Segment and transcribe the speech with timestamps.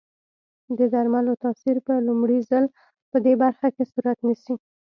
[0.77, 2.63] د درملو تاثیر په لومړي ځل
[3.11, 4.55] پدې برخه کې صورت نیسي.